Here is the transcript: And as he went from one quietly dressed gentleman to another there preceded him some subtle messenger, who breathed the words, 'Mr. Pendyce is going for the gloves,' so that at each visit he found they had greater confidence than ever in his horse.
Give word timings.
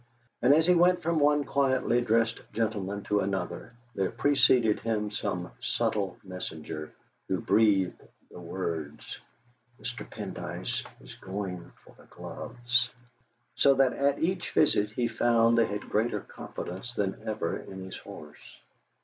And 0.41 0.51
as 0.55 0.65
he 0.65 0.73
went 0.73 1.03
from 1.03 1.19
one 1.19 1.43
quietly 1.43 2.01
dressed 2.01 2.39
gentleman 2.53 3.03
to 3.03 3.19
another 3.19 3.73
there 3.93 4.09
preceded 4.09 4.79
him 4.79 5.11
some 5.11 5.51
subtle 5.59 6.17
messenger, 6.23 6.91
who 7.27 7.39
breathed 7.39 8.01
the 8.31 8.39
words, 8.39 9.19
'Mr. 9.79 10.09
Pendyce 10.09 10.83
is 11.01 11.13
going 11.21 11.71
for 11.85 11.93
the 11.99 12.05
gloves,' 12.07 12.89
so 13.53 13.75
that 13.75 13.93
at 13.93 14.17
each 14.17 14.49
visit 14.53 14.89
he 14.89 15.07
found 15.07 15.55
they 15.55 15.67
had 15.67 15.81
greater 15.81 16.21
confidence 16.21 16.95
than 16.95 17.21
ever 17.27 17.55
in 17.57 17.85
his 17.85 17.97
horse. 17.97 18.57